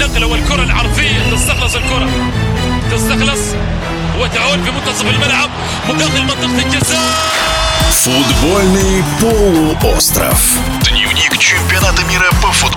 [0.00, 2.08] النقله والكره العرضيه تستخلص الكره
[2.92, 3.40] تستخلص
[4.20, 5.50] وتعود في منتصف الملعب
[5.88, 7.36] مقابل منطقه الجزاء
[8.06, 10.40] Футбольный полуостров.
[10.88, 12.69] Дневник чемпионата мира по футболу.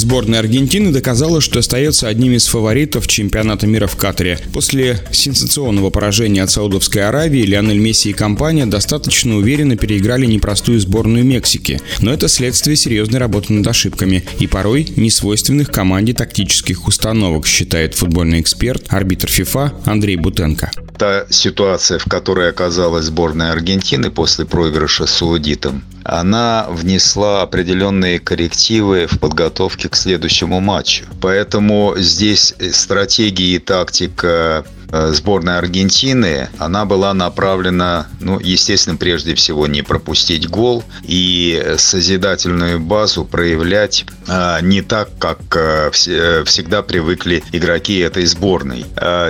[0.00, 4.38] Сборная Аргентины доказала, что остается одним из фаворитов чемпионата мира в Катаре.
[4.54, 11.26] После сенсационного поражения от Саудовской Аравии Лионель Месси и компания достаточно уверенно переиграли непростую сборную
[11.26, 11.82] Мексики.
[12.00, 18.40] Но это следствие серьезной работы над ошибками и порой несвойственных команде тактических установок, считает футбольный
[18.40, 25.12] эксперт, арбитр ФИФА Андрей Бутенко та ситуация, в которой оказалась сборная Аргентины после проигрыша с
[25.12, 31.06] Саудитом, она внесла определенные коррективы в подготовке к следующему матчу.
[31.22, 39.66] Поэтому здесь стратегия и тактика Э, сборной Аргентины, она была направлена, ну, естественно, прежде всего
[39.66, 47.98] не пропустить гол и созидательную базу проявлять э, не так, как э, всегда привыкли игроки
[47.98, 48.84] этой сборной.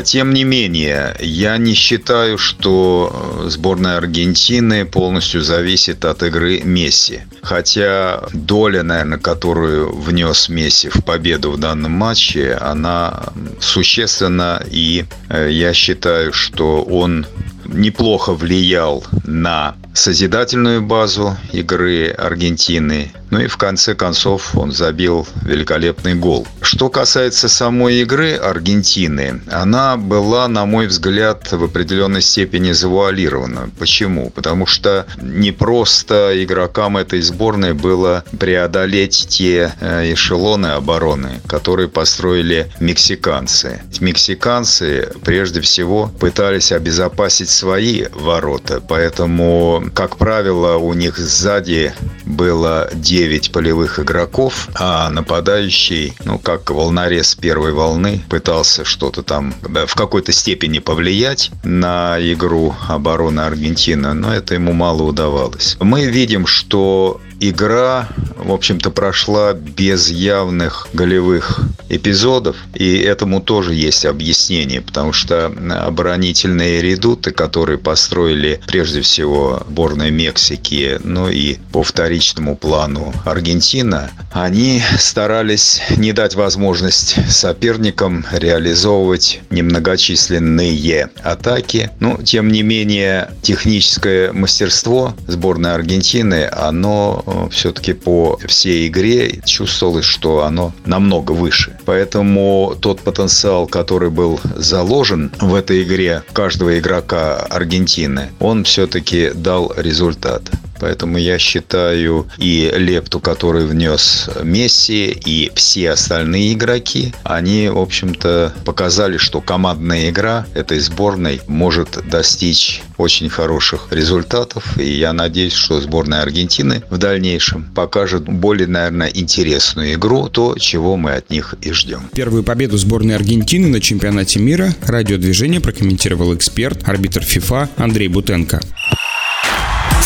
[0.04, 7.22] Тем не менее, я не считаю, что сборная Аргентины полностью зависит от игры Месси.
[7.42, 13.24] Хотя доля, наверное, которую внес Месси в победу в данном матче, она
[13.60, 15.04] существенна и
[15.50, 17.26] я считаю, что он
[17.66, 23.12] неплохо влиял на созидательную базу игры Аргентины.
[23.30, 26.46] Ну и в конце концов он забил великолепный гол.
[26.62, 33.70] Что касается самой игры Аргентины, она была, на мой взгляд, в определенной степени завуалирована.
[33.78, 34.30] Почему?
[34.30, 42.70] Потому что не просто игрокам этой сборной было преодолеть те э, эшелоны обороны, которые построили
[42.80, 43.82] мексиканцы.
[44.00, 51.92] Мексиканцы прежде всего пытались обезопасить свои ворота, поэтому как правило, у них сзади
[52.24, 53.19] было 9
[53.52, 60.78] полевых игроков, а нападающий, ну, как волнорез первой волны, пытался что-то там в какой-то степени
[60.78, 65.76] повлиять на игру обороны Аргентины, но это ему мало удавалось.
[65.80, 74.04] Мы видим, что игра, в общем-то, прошла без явных голевых эпизодов, и этому тоже есть
[74.04, 82.56] объяснение, потому что оборонительные редуты, которые построили прежде всего сборная Мексики, ну и по вторичному
[82.56, 91.90] плану Аргентина, они старались не дать возможность соперникам реализовывать немногочисленные атаки.
[92.00, 99.40] Но, ну, тем не менее, техническое мастерство сборной Аргентины, оно Э, все-таки по всей игре
[99.44, 101.76] чувствовалось, что оно намного выше.
[101.90, 109.72] Поэтому тот потенциал, который был заложен в этой игре каждого игрока Аргентины, он все-таки дал
[109.76, 110.42] результат.
[110.80, 118.54] Поэтому я считаю и лепту, который внес Месси, и все остальные игроки, они, в общем-то,
[118.64, 124.78] показали, что командная игра этой сборной может достичь очень хороших результатов.
[124.78, 130.96] И я надеюсь, что сборная Аргентины в дальнейшем покажет более, наверное, интересную игру, то, чего
[130.96, 132.10] мы от них и ждем.
[132.14, 138.60] Первую победу сборной Аргентины на чемпионате мира радиодвижение прокомментировал эксперт, арбитр ФИФА Андрей Бутенко.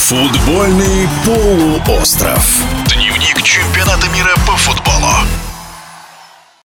[0.08, 2.58] Футбольный полуостров.
[2.94, 5.08] Дневник чемпионата мира по футболу.